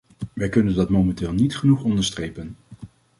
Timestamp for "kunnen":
0.49-0.75